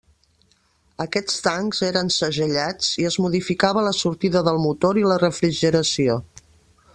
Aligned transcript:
Aquests 1.03 1.35
tancs 1.47 1.81
eren 1.87 2.09
segellats 2.15 2.89
i 3.03 3.05
es 3.11 3.17
modificava 3.27 3.85
la 3.89 3.93
sortida 3.99 4.43
del 4.49 4.59
motor 4.65 5.01
i 5.03 5.05
la 5.13 5.21
refrigeració. 5.27 6.19